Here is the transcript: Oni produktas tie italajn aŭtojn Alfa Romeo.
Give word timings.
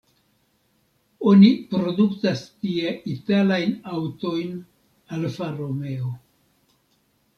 Oni 1.31 1.51
produktas 1.73 2.41
tie 2.65 2.93
italajn 3.13 3.77
aŭtojn 3.99 4.57
Alfa 5.19 5.55
Romeo. 5.61 6.15